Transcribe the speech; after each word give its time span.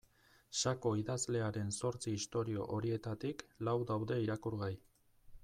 Sako 0.61 0.93
idazlearen 1.01 1.69
zortzi 1.75 2.15
istorio 2.21 2.67
horietarik 2.79 3.45
lau 3.69 3.79
daude 3.93 4.19
irakurgai. 4.27 4.73